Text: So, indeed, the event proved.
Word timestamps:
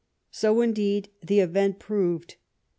So, 0.31 0.61
indeed, 0.61 1.09
the 1.21 1.41
event 1.41 1.77
proved. 1.77 2.37